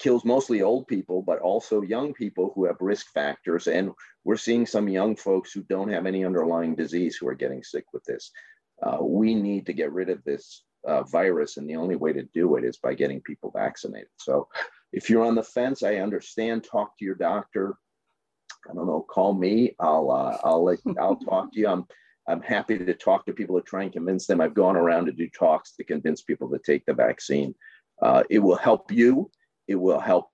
kills 0.01 0.25
mostly 0.25 0.63
old 0.63 0.89
people, 0.89 1.23
but 1.23 1.39
also 1.41 1.83
young 1.83 2.13
people 2.13 2.53
who 2.55 2.65
have 2.65 2.77
risk 2.81 3.13
factors. 3.13 3.67
And 3.67 3.93
we're 4.25 4.37
seeing 4.37 4.67
some 4.67 4.89
young 4.89 5.15
folks 5.15 5.53
who 5.53 5.63
don't 5.63 5.93
have 5.93 6.07
any 6.07 6.25
underlying 6.25 6.75
disease 6.75 7.17
who 7.17 7.29
are 7.29 7.35
getting 7.35 7.63
sick 7.63 7.85
with 7.93 8.03
this. 8.05 8.33
Uh, 8.83 8.99
we 9.03 9.35
need 9.35 9.67
to 9.67 9.75
get 9.75 9.93
rid 9.93 10.09
of 10.09 10.25
this 10.25 10.65
uh, 10.89 11.03
virus, 11.03 11.59
and 11.59 11.69
the 11.69 11.77
only 11.77 11.97
way 11.97 12.15
to 12.15 12.23
do 12.33 12.57
it 12.57 12.65
is 12.65 12.79
by 12.79 12.95
getting 12.95 13.21
people 13.21 13.53
vaccinated. 13.55 14.09
So, 14.17 14.49
if 14.93 15.11
you're 15.11 15.25
on 15.25 15.35
the 15.35 15.43
fence, 15.43 15.83
I 15.83 15.97
understand. 15.97 16.65
Talk 16.65 16.97
to 16.99 17.05
your 17.05 17.15
doctor. 17.15 17.77
I 18.69 18.75
don't 18.75 18.87
know. 18.87 19.05
Call 19.09 19.35
me. 19.35 19.77
I'll 19.79 20.11
uh, 20.11 20.39
I'll 20.43 20.65
let 20.65 20.79
I'll 20.99 21.17
talk 21.17 21.53
to 21.53 21.61
you. 21.61 21.69
I'm 21.69 21.85
I'm 22.27 22.41
happy 22.41 22.79
to 22.79 22.95
talk 22.95 23.27
to 23.27 23.35
people 23.35 23.61
to 23.61 23.67
try 23.67 23.83
and 23.83 23.93
convince 23.93 24.27
them. 24.27 24.41
I've 24.41 24.55
gone 24.55 24.77
around 24.77 25.07
to 25.07 25.13
do 25.13 25.29
talks 25.29 25.73
to 25.77 25.85
convince 25.85 26.23
people 26.23 26.49
to 26.51 26.59
take 26.59 26.87
the 26.87 26.95
vaccine. 26.95 27.55
Uh, 28.01 28.23
it 28.31 28.39
will 28.39 28.57
help 28.57 28.91
you 28.91 29.31
it 29.71 29.77
will 29.77 30.01
help 30.01 30.27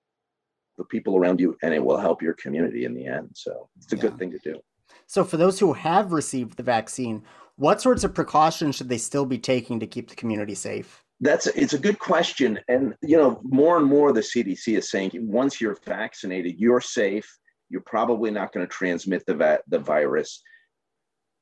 the 0.77 0.83
people 0.83 1.15
around 1.15 1.39
you 1.39 1.55
and 1.61 1.73
it 1.73 1.83
will 1.83 1.97
help 1.97 2.21
your 2.21 2.33
community 2.33 2.85
in 2.85 2.93
the 2.93 3.05
end. 3.05 3.29
So 3.33 3.69
it's 3.77 3.93
a 3.93 3.95
yeah. 3.95 4.01
good 4.01 4.17
thing 4.17 4.31
to 4.31 4.39
do. 4.39 4.59
So, 5.05 5.23
for 5.23 5.37
those 5.37 5.59
who 5.59 5.73
have 5.73 6.11
received 6.11 6.57
the 6.57 6.63
vaccine, 6.63 7.23
what 7.55 7.81
sorts 7.81 8.03
of 8.03 8.13
precautions 8.13 8.75
should 8.75 8.89
they 8.89 8.97
still 8.97 9.25
be 9.25 9.37
taking 9.37 9.79
to 9.79 9.87
keep 9.87 10.09
the 10.09 10.15
community 10.15 10.55
safe? 10.55 11.03
That's 11.19 11.47
it's 11.47 11.73
a 11.73 11.79
good 11.79 11.99
question, 11.99 12.59
and 12.67 12.93
you 13.01 13.17
know 13.17 13.39
more 13.43 13.77
and 13.77 13.85
more 13.85 14.13
the 14.13 14.21
CDC 14.21 14.77
is 14.77 14.89
saying 14.91 15.11
once 15.13 15.59
you're 15.59 15.77
vaccinated, 15.85 16.55
you're 16.57 16.81
safe. 16.81 17.27
You're 17.69 17.81
probably 17.81 18.31
not 18.31 18.53
going 18.53 18.65
to 18.65 18.71
transmit 18.71 19.25
the 19.25 19.35
va- 19.35 19.61
the 19.67 19.79
virus. 19.79 20.41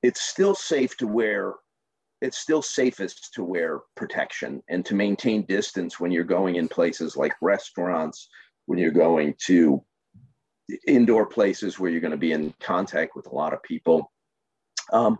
It's 0.02 0.22
still 0.22 0.56
safe 0.56 0.96
to 0.98 1.08
wear 1.08 1.56
it's 2.22 2.38
still 2.38 2.62
safest 2.62 3.34
to 3.34 3.44
wear 3.44 3.82
protection 3.96 4.62
and 4.70 4.86
to 4.86 4.96
maintain 4.96 5.46
distance 5.46 6.00
when 6.00 6.12
you're 6.12 6.24
going 6.24 6.56
in 6.56 6.68
places 6.68 7.18
like 7.18 7.34
restaurants, 7.42 8.30
when 8.66 8.80
you're 8.80 8.92
going 8.92 9.36
to 9.46 9.84
indoor 10.88 11.26
places 11.26 11.80
where 11.80 11.92
you're 11.92 12.02
going 12.02 12.12
to 12.12 12.18
be 12.18 12.32
in 12.32 12.54
contact 12.60 13.16
with 13.16 13.28
a 13.28 13.36
lot 13.36 13.54
of 13.54 13.62
people. 13.64 14.12
Um, 14.92 15.20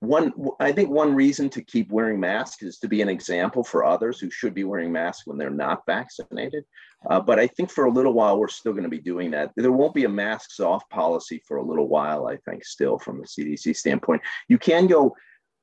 one, 0.00 0.32
I 0.58 0.72
think 0.72 0.88
one 0.88 1.14
reason 1.14 1.50
to 1.50 1.62
keep 1.62 1.90
wearing 1.90 2.18
masks 2.18 2.62
is 2.62 2.78
to 2.78 2.88
be 2.88 3.02
an 3.02 3.08
example 3.10 3.62
for 3.62 3.84
others 3.84 4.18
who 4.18 4.30
should 4.30 4.54
be 4.54 4.64
wearing 4.64 4.90
masks 4.90 5.26
when 5.26 5.36
they're 5.36 5.50
not 5.50 5.84
vaccinated. 5.84 6.64
Uh, 7.08 7.20
but 7.20 7.38
I 7.38 7.46
think 7.46 7.70
for 7.70 7.84
a 7.84 7.90
little 7.90 8.14
while, 8.14 8.38
we're 8.38 8.48
still 8.48 8.72
going 8.72 8.84
to 8.84 8.88
be 8.88 9.00
doing 9.00 9.30
that. 9.32 9.52
There 9.56 9.72
won't 9.72 9.94
be 9.94 10.04
a 10.04 10.08
masks 10.08 10.58
off 10.58 10.88
policy 10.88 11.42
for 11.46 11.58
a 11.58 11.62
little 11.62 11.86
while, 11.86 12.28
I 12.28 12.38
think, 12.48 12.64
still 12.64 12.98
from 12.98 13.20
the 13.20 13.26
CDC 13.26 13.76
standpoint. 13.76 14.22
You 14.48 14.56
can 14.56 14.86
go 14.86 15.14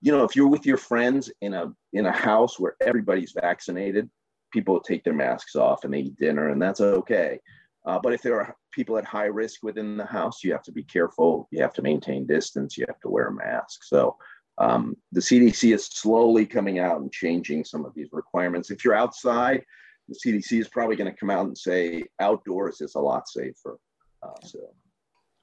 you 0.01 0.11
know, 0.11 0.23
if 0.23 0.35
you're 0.35 0.47
with 0.47 0.65
your 0.65 0.77
friends 0.77 1.31
in 1.41 1.53
a 1.53 1.73
in 1.93 2.05
a 2.05 2.11
house 2.11 2.59
where 2.59 2.75
everybody's 2.81 3.31
vaccinated, 3.31 4.09
people 4.51 4.79
take 4.79 5.03
their 5.03 5.13
masks 5.13 5.55
off 5.55 5.83
and 5.83 5.93
they 5.93 5.99
eat 5.99 6.17
dinner, 6.17 6.49
and 6.49 6.61
that's 6.61 6.81
okay. 6.81 7.39
Uh, 7.85 7.97
but 7.97 8.13
if 8.13 8.21
there 8.21 8.39
are 8.39 8.55
people 8.71 8.97
at 8.97 9.05
high 9.05 9.25
risk 9.25 9.63
within 9.63 9.95
the 9.95 10.05
house, 10.05 10.43
you 10.43 10.51
have 10.51 10.63
to 10.63 10.73
be 10.73 10.83
careful. 10.83 11.47
You 11.51 11.61
have 11.61 11.73
to 11.73 11.81
maintain 11.81 12.27
distance. 12.27 12.77
You 12.77 12.85
have 12.87 12.99
to 12.99 13.09
wear 13.09 13.27
a 13.27 13.33
mask. 13.33 13.83
So 13.83 14.17
um, 14.57 14.97
the 15.13 15.21
CDC 15.21 15.73
is 15.73 15.85
slowly 15.85 16.45
coming 16.45 16.79
out 16.79 16.99
and 16.99 17.11
changing 17.11 17.63
some 17.63 17.85
of 17.85 17.93
these 17.95 18.09
requirements. 18.11 18.71
If 18.71 18.83
you're 18.83 18.93
outside, 18.93 19.63
the 20.09 20.19
CDC 20.25 20.59
is 20.59 20.67
probably 20.67 20.97
going 20.97 21.11
to 21.11 21.17
come 21.17 21.29
out 21.29 21.45
and 21.45 21.57
say 21.57 22.03
outdoors 22.19 22.81
is 22.81 22.95
a 22.95 22.99
lot 22.99 23.27
safer. 23.29 23.77
Uh, 24.21 24.31
so. 24.43 24.59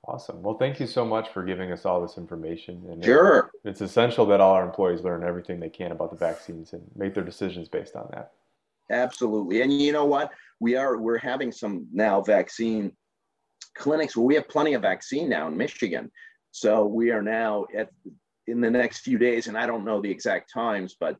Awesome. 0.07 0.43
Well, 0.43 0.59
thank 0.59 0.81
you 0.81 0.87
so 0.87 1.05
much 1.05 1.31
for 1.31 1.43
giving 1.43 1.73
us 1.73 1.87
all 1.87 2.03
this 2.03 2.19
information. 2.19 2.83
And 2.91 3.03
sure. 3.03 3.51
It's 3.65 3.81
essential 3.81 4.27
that 4.27 4.41
all 4.41 4.53
our 4.53 4.65
employees 4.65 5.01
learn 5.01 5.25
everything 5.25 5.61
they 5.61 5.71
can 5.71 5.93
about 5.93 6.11
the 6.11 6.17
vaccines 6.17 6.75
and 6.75 6.83
make 6.95 7.15
their 7.15 7.25
decisions 7.25 7.69
based 7.69 7.97
on 7.97 8.09
that. 8.13 8.33
Absolutely. 8.91 9.63
And 9.63 9.73
you 9.73 9.93
know 9.93 10.05
what? 10.05 10.31
We 10.61 10.77
are 10.77 10.99
we're 10.99 11.19
having 11.19 11.53
some 11.53 11.87
now 11.93 12.21
vaccine 12.21 12.93
clinics 13.75 14.17
where 14.17 14.27
we 14.27 14.35
have 14.35 14.49
plenty 14.49 14.75
of 14.75 14.83
vaccine 14.83 15.29
now 15.29 15.49
in 15.49 15.57
Michigan. 15.57 16.11
So 16.51 16.85
we 16.85 17.11
are 17.11 17.23
now 17.23 17.67
at 17.77 17.89
in 18.47 18.61
the 18.61 18.71
next 18.71 19.01
few 19.01 19.17
days, 19.17 19.47
and 19.47 19.57
I 19.57 19.67
don't 19.67 19.87
know 19.87 20.03
the 20.03 20.11
exact 20.11 20.53
times, 20.53 20.97
but 21.01 21.17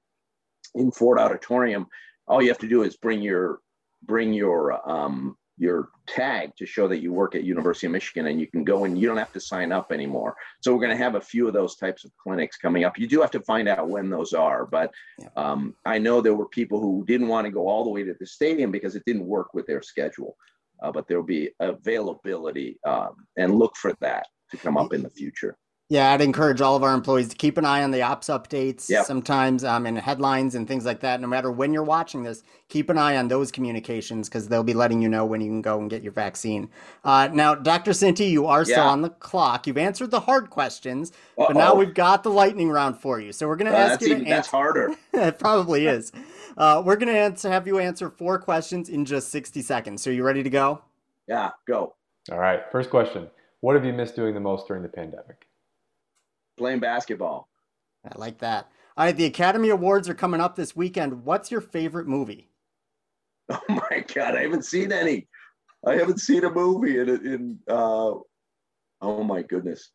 in 0.75 0.93
Ford 0.93 1.19
Auditorium, 1.19 1.87
all 2.29 2.43
you 2.43 2.49
have 2.49 2.59
to 2.59 2.69
do 2.69 2.83
is 2.83 2.97
bring 2.97 3.23
your 3.23 3.61
bring 4.03 4.35
your 4.35 4.89
um, 4.89 5.37
your 5.57 5.89
tag 6.07 6.51
to 6.57 6.67
show 6.67 6.89
that 6.89 7.01
you 7.01 7.13
work 7.13 7.35
at 7.35 7.45
University 7.45 7.87
of 7.87 7.93
Michigan 7.93 8.27
and 8.27 8.41
you 8.41 8.47
can 8.47 8.65
go 8.65 8.85
and 8.85 8.99
you 8.99 9.07
don't 9.07 9.17
have 9.17 9.33
to 9.33 9.41
sign 9.41 9.71
up 9.71 9.93
anymore. 9.93 10.35
So 10.61 10.73
we're 10.73 10.81
going 10.81 10.97
to 10.97 11.03
have 11.03 11.15
a 11.15 11.21
few 11.21 11.47
of 11.47 11.55
those 11.55 11.77
types 11.77 12.05
of 12.05 12.11
clinics 12.17 12.57
coming 12.57 12.85
up. 12.85 12.99
You 12.99 13.07
do 13.07 13.21
have 13.21 13.31
to 13.33 13.41
find 13.41 13.69
out 13.69 13.89
when 13.89 14.11
those 14.11 14.33
are, 14.33 14.67
but 14.67 14.93
um, 15.37 15.75
I 15.85 15.99
know 15.99 16.21
there 16.21 16.35
were 16.35 16.49
people 16.49 16.81
who 16.81 17.05
didn't 17.07 17.29
want 17.29 17.47
to 17.47 17.53
go 17.53 17.69
all 17.69 17.85
the 17.85 17.91
way 17.91 18.03
to 18.03 18.15
the 18.19 18.27
stadium 18.27 18.71
because 18.71 18.97
it 18.97 19.05
didn't 19.07 19.27
work 19.27 19.55
with 19.55 19.67
their 19.67 19.83
schedule. 19.83 20.37
Uh, 20.83 20.91
but 20.91 21.07
there'll 21.07 21.23
be 21.23 21.51
availability 21.61 22.79
um, 22.85 23.15
and 23.39 23.55
look 23.55 23.77
for 23.77 23.95
that 24.01 24.27
to 24.51 24.57
come 24.57 24.77
up 24.77 24.93
in 24.93 25.03
the 25.03 25.11
future. 25.11 25.57
Yeah, 25.91 26.13
I'd 26.13 26.23
encourage 26.23 26.63
all 26.63 26.77
of 26.77 26.83
our 26.83 26.95
employees 26.95 27.29
to 27.29 27.37
keep 27.37 27.59
an 27.59 27.67
eye 27.67 27.83
on 27.83 27.91
the 27.91 28.01
ops 28.01 28.29
updates. 28.29 28.89
Yep. 28.89 29.05
Sometimes 29.05 29.65
um, 29.65 29.87
in 29.87 29.97
headlines 29.97 30.55
and 30.55 30.67
things 30.67 30.87
like 30.87 31.01
that. 31.01 31.21
No 31.21 31.27
matter 31.29 31.51
when 31.51 31.75
you're 31.75 31.85
watching 31.85 32.23
this, 32.23 32.43
keep 32.71 32.89
an 32.89 32.97
eye 32.97 33.19
on 33.19 33.29
those 33.29 33.53
communications 33.53 34.29
because 34.29 34.49
they'll 34.49 34.65
be 34.65 34.73
letting 34.73 35.03
you 35.03 35.11
know 35.11 35.27
when 35.27 35.43
you 35.43 35.49
can 35.49 35.61
go 35.61 35.79
and 35.79 35.91
get 35.91 36.03
your 36.03 36.13
vaccine. 36.13 36.71
Uh, 37.05 37.29
now, 37.31 37.55
Dr. 37.55 37.91
Cinti, 37.91 38.31
you 38.31 38.47
are 38.47 38.65
still 38.65 38.81
on 38.83 39.03
the 39.03 39.11
clock. 39.11 39.67
You've 39.67 39.77
answered 39.77 40.11
the 40.11 40.21
hard 40.21 40.49
questions, 40.49 41.13
but 41.37 41.55
now 41.55 41.75
we've 41.75 41.95
got 41.95 42.23
the 42.23 42.31
lightning 42.31 42.71
round 42.71 42.99
for 42.99 43.21
you. 43.21 43.31
So 43.33 43.47
we're 43.47 43.57
going 43.57 43.69
Uh, 43.69 43.73
to 43.73 43.79
ask 43.79 44.01
you 44.01 44.09
to 44.09 44.15
even, 44.15 44.25
that's 44.25 44.49
answer. 44.49 44.57
harder. 44.57 44.95
it 45.13 45.39
probably 45.39 45.87
is. 45.87 46.13
Uh, 46.57 46.83
we're 46.85 46.97
going 46.97 47.13
to 47.13 47.19
answer, 47.19 47.51
have 47.51 47.67
you 47.67 47.79
answer 47.79 48.09
four 48.09 48.39
questions 48.39 48.89
in 48.89 49.05
just 49.05 49.29
60 49.29 49.61
seconds. 49.61 50.01
So 50.03 50.09
you 50.09 50.25
ready 50.25 50.43
to 50.43 50.51
go? 50.51 50.81
Yeah, 51.29 51.51
go. 51.69 51.95
All 52.33 52.39
right. 52.39 52.63
First 52.73 52.89
question. 52.89 53.29
What 53.61 53.75
have 53.75 53.85
you 53.85 53.93
missed 53.93 54.17
doing 54.17 54.33
the 54.33 54.41
most 54.41 54.67
during 54.67 54.83
the 54.83 54.89
pandemic? 54.89 55.47
Playing 56.57 56.81
basketball. 56.81 57.49
I 58.05 58.19
like 58.19 58.39
that. 58.39 58.69
All 58.97 59.05
right, 59.07 59.17
the 59.17 59.25
Academy 59.25 59.71
Awards 59.71 60.09
are 60.09 60.15
coming 60.15 60.41
up 60.41 60.55
this 60.55 60.77
weekend. 60.77 61.25
What's 61.25 61.51
your 61.51 61.61
favorite 61.61 62.07
movie? 62.07 62.51
Oh 63.51 63.61
my 63.69 64.03
god, 64.15 64.35
I 64.37 64.41
haven't 64.41 64.65
seen 64.65 64.91
any. 64.91 65.29
I 65.87 65.97
haven't 65.97 66.19
seen 66.19 66.45
a 66.45 66.51
movie 66.51 66.99
in 66.99 67.11
in 67.11 67.59
uh 67.69 68.15
oh 69.03 69.23
my 69.23 69.43
goodness. 69.43 69.91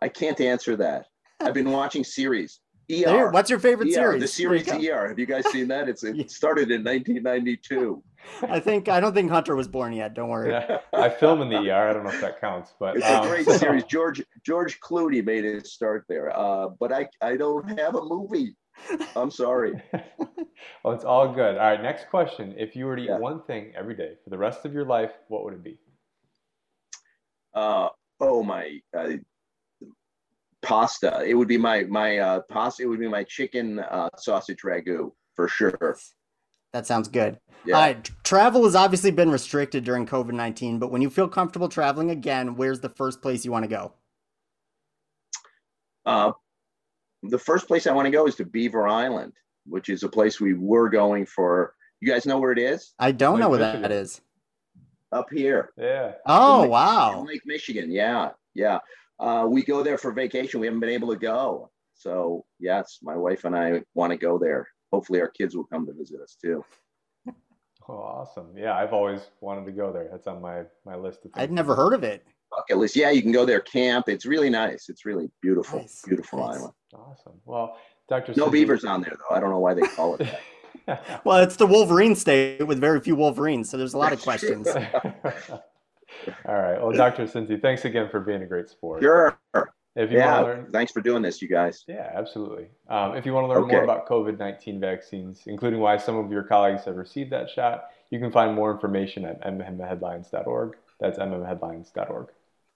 I 0.00 0.08
can't 0.08 0.40
answer 0.40 0.74
that. 0.76 1.08
I've 1.38 1.52
been 1.52 1.70
watching 1.70 2.02
series. 2.02 2.60
ER. 2.90 3.30
what's 3.30 3.50
your 3.50 3.58
favorite 3.58 3.88
ER, 3.88 3.92
series? 3.92 4.22
The 4.22 4.28
series. 4.28 4.68
ER. 4.68 5.08
Have 5.08 5.18
you 5.18 5.26
guys 5.26 5.46
seen 5.50 5.68
that? 5.68 5.88
It's 5.88 6.02
it 6.02 6.30
started 6.30 6.70
in 6.70 6.82
1992. 6.82 8.02
I 8.42 8.60
think 8.60 8.88
I 8.88 9.00
don't 9.00 9.14
think 9.14 9.30
Hunter 9.30 9.56
was 9.56 9.68
born 9.68 9.92
yet. 9.92 10.14
Don't 10.14 10.28
worry. 10.28 10.50
Yeah, 10.50 10.78
I 10.92 11.08
film 11.08 11.42
in 11.42 11.48
the 11.48 11.70
ER. 11.70 11.88
I 11.88 11.92
don't 11.92 12.04
know 12.04 12.10
if 12.10 12.20
that 12.20 12.40
counts, 12.40 12.74
but 12.78 12.96
It's 12.96 13.06
a 13.06 13.20
um, 13.20 13.28
great 13.28 13.46
series. 13.46 13.84
George 13.84 14.22
George 14.44 14.80
Clooney 14.80 15.24
made 15.24 15.44
his 15.44 15.72
start 15.72 16.04
there. 16.08 16.36
Uh, 16.36 16.68
but 16.80 16.92
I 16.92 17.08
I 17.20 17.36
don't 17.36 17.78
have 17.78 17.94
a 17.94 18.02
movie. 18.02 18.56
I'm 19.14 19.30
sorry. 19.30 19.72
well, 20.82 20.94
it's 20.94 21.04
all 21.04 21.32
good. 21.32 21.56
All 21.56 21.70
right. 21.70 21.80
Next 21.82 22.08
question. 22.08 22.54
If 22.58 22.74
you 22.74 22.86
were 22.86 22.96
to 22.96 23.02
eat 23.02 23.08
Yeah. 23.08 23.18
one 23.18 23.42
thing 23.42 23.72
every 23.76 23.94
day 23.94 24.14
for 24.24 24.30
the 24.30 24.38
rest 24.38 24.64
of 24.64 24.72
your 24.72 24.84
life, 24.84 25.12
what 25.28 25.44
would 25.44 25.54
it 25.54 25.62
be? 25.62 25.78
Uh, 27.54 27.88
oh 28.20 28.42
my 28.42 28.80
uh, 28.96 29.12
pasta. 30.62 31.22
It 31.24 31.34
would 31.34 31.48
be 31.48 31.58
my 31.58 31.84
my 31.84 32.18
uh, 32.18 32.40
pasta. 32.50 32.82
It 32.82 32.86
would 32.86 33.00
be 33.00 33.08
my 33.08 33.24
chicken 33.24 33.78
uh, 33.78 34.08
sausage 34.16 34.62
ragu 34.64 35.12
for 35.34 35.48
sure. 35.48 35.96
That 36.74 36.88
sounds 36.88 37.06
good. 37.06 37.38
Yeah. 37.64 37.76
All 37.76 37.80
right, 37.82 38.10
travel 38.24 38.64
has 38.64 38.74
obviously 38.74 39.12
been 39.12 39.30
restricted 39.30 39.84
during 39.84 40.06
COVID 40.06 40.32
19, 40.32 40.80
but 40.80 40.90
when 40.90 41.00
you 41.00 41.08
feel 41.08 41.28
comfortable 41.28 41.68
traveling 41.68 42.10
again, 42.10 42.56
where's 42.56 42.80
the 42.80 42.88
first 42.88 43.22
place 43.22 43.44
you 43.44 43.52
want 43.52 43.62
to 43.62 43.68
go? 43.68 43.92
Uh, 46.04 46.32
the 47.22 47.38
first 47.38 47.68
place 47.68 47.86
I 47.86 47.92
want 47.92 48.06
to 48.06 48.10
go 48.10 48.26
is 48.26 48.34
to 48.36 48.44
Beaver 48.44 48.88
Island, 48.88 49.32
which 49.66 49.88
is 49.88 50.02
a 50.02 50.08
place 50.08 50.40
we 50.40 50.54
were 50.54 50.90
going 50.90 51.26
for. 51.26 51.74
You 52.00 52.12
guys 52.12 52.26
know 52.26 52.38
where 52.38 52.50
it 52.50 52.58
is? 52.58 52.92
I 52.98 53.12
don't 53.12 53.34
Lake 53.34 53.40
know 53.42 53.48
where 53.50 53.60
Michigan. 53.60 53.82
that 53.82 53.92
is. 53.92 54.20
Up 55.12 55.26
here. 55.30 55.70
Yeah. 55.78 56.14
Oh, 56.26 56.62
Lake- 56.62 56.70
wow. 56.72 57.24
Lake 57.24 57.42
Michigan. 57.46 57.92
Yeah, 57.92 58.30
yeah. 58.54 58.80
Uh, 59.20 59.46
we 59.48 59.62
go 59.62 59.84
there 59.84 59.96
for 59.96 60.10
vacation. 60.12 60.58
We 60.58 60.66
haven't 60.66 60.80
been 60.80 60.90
able 60.90 61.12
to 61.12 61.18
go. 61.18 61.70
So 61.94 62.44
yes, 62.58 62.98
my 63.00 63.16
wife 63.16 63.44
and 63.44 63.56
I 63.56 63.82
want 63.94 64.10
to 64.10 64.18
go 64.18 64.38
there. 64.38 64.68
Hopefully, 64.94 65.20
our 65.20 65.28
kids 65.28 65.56
will 65.56 65.64
come 65.64 65.84
to 65.86 65.92
visit 65.92 66.20
us 66.20 66.36
too. 66.40 66.64
Oh, 67.88 67.94
awesome. 67.94 68.56
Yeah, 68.56 68.76
I've 68.76 68.92
always 68.92 69.22
wanted 69.40 69.66
to 69.66 69.72
go 69.72 69.92
there. 69.92 70.08
That's 70.08 70.28
on 70.28 70.40
my 70.40 70.62
my 70.86 70.94
list 70.94 71.18
of 71.24 71.32
things. 71.32 71.34
I'd 71.42 71.50
never 71.50 71.74
heard 71.74 71.92
of 71.94 72.04
it. 72.04 72.24
Bucket 72.50 72.78
list. 72.78 72.94
Yeah, 72.94 73.10
you 73.10 73.20
can 73.22 73.32
go 73.32 73.44
there, 73.44 73.58
camp. 73.58 74.08
It's 74.08 74.24
really 74.24 74.48
nice. 74.48 74.88
It's 74.88 75.04
really 75.04 75.28
beautiful, 75.42 75.80
Nice, 75.80 76.02
beautiful 76.06 76.38
nice. 76.38 76.58
island. 76.58 76.72
Awesome. 76.94 77.32
Well, 77.44 77.76
Dr. 78.08 78.34
No 78.36 78.46
Cinti- 78.46 78.52
beavers 78.52 78.84
on 78.84 79.00
there 79.02 79.16
though. 79.18 79.34
I 79.34 79.40
don't 79.40 79.50
know 79.50 79.58
why 79.58 79.74
they 79.74 79.82
call 79.82 80.14
it 80.14 80.18
that. 80.28 80.40
Well, 81.24 81.38
it's 81.42 81.56
the 81.56 81.66
Wolverine 81.66 82.14
state 82.14 82.62
with 82.66 82.78
very 82.78 83.00
few 83.00 83.16
Wolverines, 83.16 83.68
so 83.70 83.76
there's 83.78 83.94
a 83.94 83.98
lot 83.98 84.12
of 84.12 84.20
questions. 84.22 84.68
All 84.68 84.84
right. 86.46 86.80
Well, 86.80 86.92
Dr. 86.92 87.24
Cinti, 87.26 87.60
thanks 87.60 87.84
again 87.84 88.08
for 88.10 88.20
being 88.20 88.42
a 88.42 88.46
great 88.46 88.68
sport. 88.68 89.02
Sure. 89.02 89.38
If 89.96 90.10
you 90.10 90.18
Yeah. 90.18 90.42
want 90.42 90.46
to 90.46 90.52
learn, 90.62 90.72
Thanks 90.72 90.92
for 90.92 91.00
doing 91.00 91.22
this, 91.22 91.40
you 91.40 91.48
guys. 91.48 91.84
yeah, 91.86 92.10
absolutely. 92.14 92.68
Um, 92.88 93.14
if 93.16 93.24
you 93.24 93.32
want 93.32 93.44
to 93.44 93.48
learn 93.48 93.68
more 93.68 93.84
about 93.84 94.08
COVID 94.08 94.38
19 94.38 94.80
vaccines, 94.80 95.42
including 95.46 95.78
why 95.80 95.96
some 95.96 96.16
of 96.16 96.32
your 96.32 96.42
colleagues 96.42 96.84
have 96.84 96.96
received 96.96 97.30
that 97.30 97.48
shot, 97.48 97.90
you 98.10 98.18
can 98.18 98.32
find 98.32 98.54
more 98.54 98.72
information 98.72 99.24
at 99.24 99.40
mmheadlines.org. 99.42 100.76
That's 101.00 101.18
mmheadlines.org. 101.18 102.28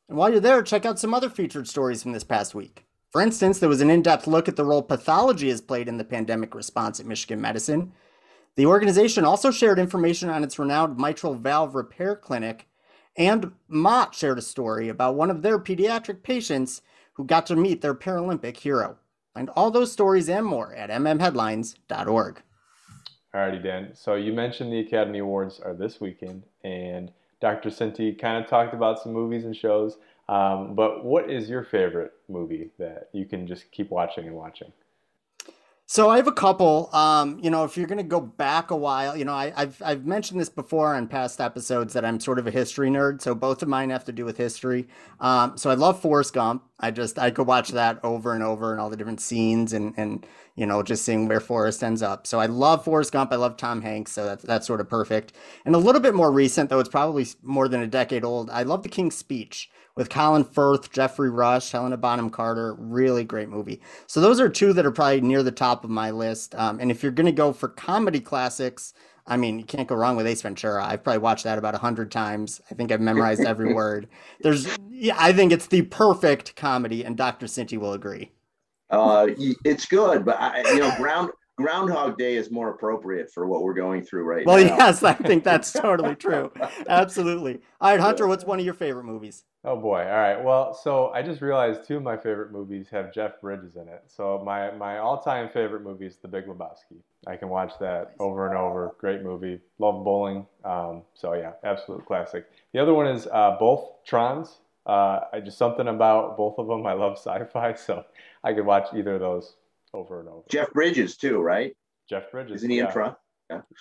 And 0.08 0.16
while 0.16 0.30
you're 0.30 0.40
there, 0.40 0.62
check 0.62 0.86
out 0.86 0.98
some 0.98 1.12
other 1.12 1.28
featured 1.28 1.68
stories 1.68 2.02
from 2.02 2.12
this 2.12 2.24
past 2.24 2.54
week. 2.54 2.86
For 3.10 3.20
instance, 3.20 3.58
there 3.58 3.68
was 3.68 3.80
an 3.80 3.90
in 3.90 4.02
depth 4.02 4.26
look 4.26 4.48
at 4.48 4.56
the 4.56 4.64
role 4.64 4.82
pathology 4.82 5.48
has 5.48 5.60
played 5.60 5.88
in 5.88 5.98
the 5.98 6.04
pandemic 6.04 6.54
response 6.54 7.00
at 7.00 7.06
Michigan 7.06 7.40
Medicine. 7.40 7.92
The 8.54 8.66
organization 8.66 9.24
also 9.24 9.50
shared 9.50 9.78
information 9.78 10.28
on 10.30 10.44
its 10.44 10.58
renowned 10.58 10.98
mitral 10.98 11.34
valve 11.34 11.74
repair 11.74 12.16
clinic, 12.16 12.68
and 13.16 13.52
Mott 13.66 14.14
shared 14.14 14.38
a 14.38 14.42
story 14.42 14.88
about 14.88 15.14
one 15.14 15.30
of 15.30 15.42
their 15.42 15.58
pediatric 15.58 16.22
patients 16.22 16.82
who 17.18 17.24
got 17.24 17.46
to 17.46 17.56
meet 17.56 17.82
their 17.82 17.94
Paralympic 17.94 18.56
hero. 18.56 18.96
Find 19.34 19.50
all 19.50 19.72
those 19.72 19.92
stories 19.92 20.28
and 20.28 20.46
more 20.46 20.72
at 20.72 20.88
mmheadlines.org. 20.88 22.42
Alrighty, 23.34 23.62
Dan. 23.62 23.90
So 23.94 24.14
you 24.14 24.32
mentioned 24.32 24.72
the 24.72 24.78
Academy 24.78 25.18
Awards 25.18 25.60
are 25.60 25.74
this 25.74 26.00
weekend, 26.00 26.44
and 26.62 27.10
Dr. 27.40 27.70
Cinti 27.70 28.18
kind 28.18 28.42
of 28.42 28.48
talked 28.48 28.72
about 28.72 29.02
some 29.02 29.12
movies 29.12 29.44
and 29.44 29.54
shows. 29.54 29.98
Um, 30.28 30.74
but 30.76 31.04
what 31.04 31.28
is 31.28 31.50
your 31.50 31.64
favorite 31.64 32.12
movie 32.28 32.70
that 32.78 33.08
you 33.12 33.26
can 33.26 33.46
just 33.46 33.70
keep 33.72 33.90
watching 33.90 34.26
and 34.26 34.36
watching? 34.36 34.72
So 35.90 36.10
I 36.10 36.16
have 36.16 36.26
a 36.26 36.32
couple. 36.32 36.90
Um, 36.94 37.38
you 37.42 37.48
know, 37.48 37.64
if 37.64 37.78
you're 37.78 37.86
going 37.86 37.96
to 37.96 38.04
go 38.04 38.20
back 38.20 38.70
a 38.70 38.76
while, 38.76 39.16
you 39.16 39.24
know, 39.24 39.32
I, 39.32 39.54
I've 39.56 39.80
I've 39.82 40.04
mentioned 40.04 40.38
this 40.38 40.50
before 40.50 40.94
on 40.94 41.08
past 41.08 41.40
episodes 41.40 41.94
that 41.94 42.04
I'm 42.04 42.20
sort 42.20 42.38
of 42.38 42.46
a 42.46 42.50
history 42.50 42.90
nerd. 42.90 43.22
So 43.22 43.34
both 43.34 43.62
of 43.62 43.70
mine 43.70 43.88
have 43.88 44.04
to 44.04 44.12
do 44.12 44.26
with 44.26 44.36
history. 44.36 44.86
Um, 45.18 45.56
so 45.56 45.70
I 45.70 45.74
love 45.74 45.98
Forrest 45.98 46.34
Gump. 46.34 46.62
I 46.78 46.90
just 46.90 47.18
I 47.18 47.30
could 47.30 47.46
watch 47.46 47.70
that 47.70 48.04
over 48.04 48.34
and 48.34 48.42
over 48.42 48.70
and 48.72 48.82
all 48.82 48.90
the 48.90 48.98
different 48.98 49.22
scenes 49.22 49.72
and 49.72 49.94
and 49.96 50.26
you 50.56 50.66
know 50.66 50.82
just 50.82 51.06
seeing 51.06 51.26
where 51.26 51.40
Forrest 51.40 51.82
ends 51.82 52.02
up. 52.02 52.26
So 52.26 52.38
I 52.38 52.44
love 52.44 52.84
Forrest 52.84 53.12
Gump. 53.12 53.32
I 53.32 53.36
love 53.36 53.56
Tom 53.56 53.80
Hanks. 53.80 54.12
So 54.12 54.26
that's 54.26 54.44
that's 54.44 54.66
sort 54.66 54.82
of 54.82 54.90
perfect. 54.90 55.32
And 55.64 55.74
a 55.74 55.78
little 55.78 56.02
bit 56.02 56.14
more 56.14 56.30
recent, 56.30 56.68
though 56.68 56.80
it's 56.80 56.90
probably 56.90 57.26
more 57.42 57.66
than 57.66 57.80
a 57.80 57.86
decade 57.86 58.24
old. 58.24 58.50
I 58.50 58.62
love 58.62 58.82
The 58.82 58.90
King's 58.90 59.16
Speech 59.16 59.70
with 59.98 60.08
Colin 60.08 60.44
Firth, 60.44 60.92
Geoffrey 60.92 61.28
Rush, 61.28 61.72
Helena 61.72 61.96
Bonham 61.96 62.30
Carter. 62.30 62.74
Really 62.78 63.24
great 63.24 63.48
movie. 63.48 63.82
So 64.06 64.20
those 64.20 64.40
are 64.40 64.48
two 64.48 64.72
that 64.74 64.86
are 64.86 64.92
probably 64.92 65.20
near 65.20 65.42
the 65.42 65.50
top 65.50 65.82
of 65.82 65.90
my 65.90 66.12
list. 66.12 66.54
Um, 66.54 66.78
and 66.78 66.92
if 66.92 67.02
you're 67.02 67.10
going 67.10 67.26
to 67.26 67.32
go 67.32 67.52
for 67.52 67.66
comedy 67.68 68.20
classics, 68.20 68.94
I 69.26 69.36
mean, 69.36 69.58
you 69.58 69.64
can't 69.64 69.88
go 69.88 69.96
wrong 69.96 70.14
with 70.14 70.28
Ace 70.28 70.40
Ventura. 70.40 70.84
I've 70.84 71.02
probably 71.02 71.18
watched 71.18 71.42
that 71.44 71.58
about 71.58 71.74
a 71.74 71.78
hundred 71.78 72.12
times. 72.12 72.60
I 72.70 72.74
think 72.74 72.92
I've 72.92 73.00
memorized 73.00 73.44
every 73.44 73.74
word. 73.74 74.06
There's, 74.40 74.68
yeah, 74.88 75.16
I 75.18 75.32
think 75.32 75.50
it's 75.50 75.66
the 75.66 75.82
perfect 75.82 76.54
comedy, 76.54 77.04
and 77.04 77.16
Dr. 77.16 77.46
Cinti 77.46 77.76
will 77.76 77.92
agree. 77.92 78.30
Uh, 78.90 79.26
it's 79.64 79.84
good, 79.84 80.24
but 80.24 80.40
I, 80.40 80.62
you 80.74 80.78
know, 80.78 80.94
ground 80.96 81.30
Groundhog 81.58 82.16
Day 82.16 82.36
is 82.36 82.52
more 82.52 82.70
appropriate 82.70 83.32
for 83.32 83.48
what 83.48 83.62
we're 83.62 83.74
going 83.74 84.04
through 84.04 84.22
right 84.22 84.46
Well, 84.46 84.58
now. 84.58 84.68
Well, 84.68 84.78
yes, 84.78 85.02
I 85.02 85.12
think 85.12 85.42
that's 85.42 85.72
totally 85.84 86.14
true. 86.14 86.52
Absolutely. 86.88 87.58
All 87.80 87.90
right, 87.90 87.98
Hunter, 87.98 88.28
what's 88.28 88.44
one 88.44 88.60
of 88.60 88.64
your 88.64 88.74
favorite 88.74 89.02
movies? 89.02 89.44
Oh 89.64 89.74
boy! 89.76 90.02
All 90.02 90.18
right. 90.18 90.42
Well, 90.42 90.72
so 90.72 91.08
I 91.08 91.20
just 91.20 91.40
realized 91.42 91.84
two 91.84 91.96
of 91.96 92.04
my 92.04 92.16
favorite 92.16 92.52
movies 92.52 92.86
have 92.92 93.12
Jeff 93.12 93.40
Bridges 93.40 93.74
in 93.74 93.88
it. 93.88 94.04
So 94.06 94.40
my 94.46 94.70
my 94.70 94.98
all-time 94.98 95.48
favorite 95.48 95.82
movie 95.82 96.06
is 96.06 96.16
The 96.18 96.28
Big 96.28 96.46
Lebowski. 96.46 97.02
I 97.26 97.34
can 97.34 97.48
watch 97.48 97.72
that 97.80 98.14
over 98.20 98.46
and 98.46 98.56
over. 98.56 98.94
Great 99.00 99.22
movie. 99.24 99.58
Love 99.80 100.04
bowling. 100.04 100.46
Um, 100.64 101.02
so 101.12 101.34
yeah, 101.34 101.54
absolute 101.64 102.06
classic. 102.06 102.46
The 102.72 102.78
other 102.78 102.94
one 102.94 103.08
is 103.08 103.26
uh, 103.26 103.56
both 103.58 104.04
Trons. 104.08 104.58
Uh, 104.86 105.20
I 105.32 105.40
just 105.44 105.58
something 105.58 105.88
about 105.88 106.36
both 106.36 106.54
of 106.58 106.68
them. 106.68 106.86
I 106.86 106.92
love 106.92 107.18
sci-fi, 107.18 107.74
so 107.86 108.04
I 108.44 108.52
could 108.52 108.64
watch 108.64 108.86
either 108.96 109.16
of 109.16 109.20
those 109.20 109.56
over 109.94 110.20
and 110.20 110.28
over. 110.28 110.42
Jeff 110.50 110.72
Bridges 110.72 111.16
too, 111.16 111.40
right? 111.40 111.76
Jeff 112.08 112.30
Bridges. 112.30 112.56
Isn't 112.56 112.70
he 112.70 112.78
yeah. 112.78 112.86
in 112.86 112.92
Tron? 112.92 113.16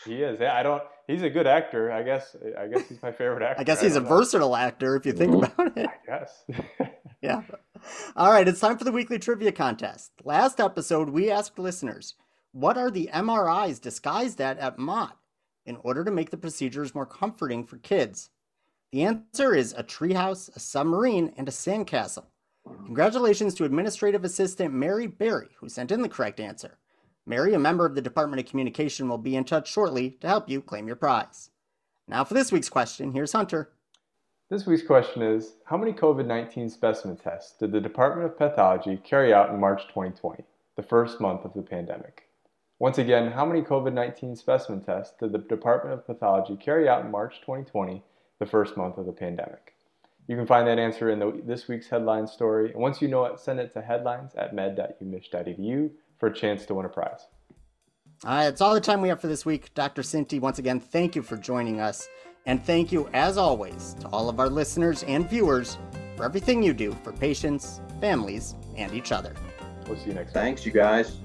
He 0.06 0.24
is. 0.24 0.40
Yeah, 0.40 0.56
I 0.56 0.64
don't. 0.64 0.82
He's 1.08 1.24
a 1.24 1.30
good 1.30 1.46
actor. 1.48 1.92
I 1.92 2.02
guess. 2.04 2.36
I 2.58 2.68
guess 2.68 2.88
he's 2.88 3.02
my 3.02 3.12
favorite 3.12 3.44
actor. 3.44 3.60
I 3.60 3.64
guess 3.66 3.82
he's 3.82 3.96
a 3.98 4.02
know. 4.02 4.08
versatile 4.08 4.56
actor 4.56 4.96
if 4.96 5.06
you 5.06 5.12
think 5.14 5.34
Mhm. 5.34 5.54
about 5.54 5.78
it. 5.78 5.90
I 5.90 6.06
guess. 6.06 6.46
Yeah. 7.20 7.42
All 8.16 8.32
right, 8.32 8.48
it's 8.48 8.60
time 8.60 8.78
for 8.78 8.84
the 8.84 8.92
weekly 8.92 9.18
trivia 9.18 9.52
contest. 9.52 10.12
Last 10.24 10.60
episode, 10.60 11.10
we 11.10 11.32
asked 11.32 11.58
listeners, 11.58 12.14
what 12.52 12.78
are 12.78 12.92
the 12.92 13.10
MRIs 13.12 13.82
disguised 13.82 14.40
at 14.40 14.60
at 14.60 14.78
Mott 14.78 15.18
in 15.66 15.78
order 15.78 16.04
to 16.06 16.12
make 16.12 16.30
the 16.30 16.38
procedures 16.38 16.94
more 16.94 17.08
comforting 17.08 17.66
for 17.66 17.78
kids? 17.78 18.30
The 18.92 19.02
answer 19.04 19.56
is 19.56 19.74
a 19.76 19.84
treehouse, 19.84 20.56
a 20.56 20.60
submarine, 20.60 21.34
and 21.38 21.48
a 21.48 21.52
sandcastle. 21.52 22.26
Congratulations 22.86 23.54
to 23.56 23.66
Administrative 23.66 24.24
Assistant 24.24 24.74
Mary 24.74 25.08
Berry, 25.08 25.50
who 25.60 25.70
sent 25.70 25.92
in 25.92 26.02
the 26.02 26.10
correct 26.10 26.40
answer. 26.40 26.78
Mary, 27.26 27.54
a 27.54 27.60
member 27.60 27.86
of 27.86 27.96
the 27.96 28.02
Department 28.02 28.40
of 28.40 28.46
Communication, 28.46 29.10
will 29.10 29.18
be 29.18 29.36
in 29.36 29.44
touch 29.44 29.70
shortly 29.70 30.12
to 30.22 30.28
help 30.28 30.48
you 30.48 30.62
claim 30.62 30.88
your 30.88 30.96
prize. 30.96 31.50
Now 32.08 32.24
for 32.24 32.34
this 32.34 32.52
week's 32.52 32.70
question, 32.70 33.12
here's 33.12 33.34
Hunter. 33.34 33.72
This 34.50 34.66
week's 34.66 34.88
question 34.88 35.22
is 35.22 35.56
How 35.66 35.76
many 35.76 35.92
COVID 35.92 36.26
19 36.26 36.70
specimen 36.70 37.18
tests 37.18 37.58
did 37.60 37.74
the 37.74 37.82
Department 37.82 38.26
of 38.26 38.38
Pathology 38.38 38.96
carry 39.04 39.34
out 39.34 39.50
in 39.50 39.60
March 39.60 39.84
2020, 39.90 40.46
the 40.78 40.84
first 40.84 41.20
month 41.20 41.44
of 41.44 41.54
the 41.54 41.62
pandemic? 41.62 42.30
Once 42.80 42.98
again, 42.98 43.32
how 43.32 43.46
many 43.46 43.62
COVID 43.62 43.92
19 43.92 44.38
specimen 44.38 44.82
tests 44.82 45.16
did 45.20 45.34
the 45.34 45.40
Department 45.40 45.94
of 45.94 46.06
Pathology 46.06 46.56
carry 46.56 46.88
out 46.88 47.04
in 47.04 47.12
March 47.12 47.42
2020, 47.42 48.02
the 48.40 48.46
first 48.46 48.78
month 48.78 48.98
of 48.98 49.06
the 49.06 49.12
pandemic? 49.12 49.74
You 50.28 50.36
can 50.36 50.46
find 50.46 50.68
that 50.68 50.78
answer 50.78 51.10
in 51.10 51.20
the, 51.20 51.42
this 51.46 51.68
week's 51.68 51.88
headline 51.88 52.28
story. 52.28 52.72
And 52.74 52.82
once 52.82 53.02
you 53.02 53.08
know 53.08 53.26
it, 53.26 53.40
send 53.40 53.60
it 53.60 53.74
to 53.74 53.82
headlines 53.82 54.36
at 54.36 54.54
med.umich.edu 54.54 55.92
for 56.20 56.28
a 56.28 56.34
chance 56.34 56.66
to 56.66 56.74
win 56.74 56.86
a 56.86 56.90
prize. 56.90 57.28
All 58.26 58.32
right, 58.32 58.46
that's 58.46 58.62
all 58.62 58.74
the 58.74 58.82
time 58.82 59.02
we 59.02 59.10
have 59.10 59.22
for 59.22 59.28
this 59.28 59.46
week. 59.46 59.74
Dr. 59.74 60.02
Cinti, 60.02 60.40
once 60.40 60.60
again, 60.60 60.80
thank 60.80 61.16
you 61.16 61.22
for 61.22 61.38
joining 61.38 61.80
us. 61.80 62.10
And 62.46 62.64
thank 62.66 62.92
you, 62.92 63.10
as 63.14 63.38
always, 63.38 63.96
to 64.00 64.08
all 64.08 64.30
of 64.30 64.40
our 64.40 64.50
listeners 64.50 65.04
and 65.04 65.30
viewers 65.30 65.78
for 66.16 66.26
everything 66.26 66.64
you 66.64 66.74
do 66.74 66.94
for 67.04 67.12
patients, 67.14 67.80
families, 68.02 68.56
and 68.76 68.94
each 68.94 69.12
other. 69.12 69.34
We'll 69.88 69.98
see 69.98 70.08
you 70.08 70.14
next 70.14 70.34
Thanks, 70.34 70.66
you 70.66 70.72
guys. 70.72 71.18